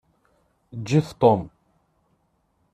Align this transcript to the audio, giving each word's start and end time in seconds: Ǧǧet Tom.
Ǧǧet 0.81 1.07
Tom. 1.21 1.41